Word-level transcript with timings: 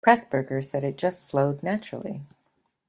Pressburger 0.03 0.63
said 0.63 0.83
it 0.83 0.97
just 0.97 1.29
flowed 1.29 1.61
naturally. 1.61 2.21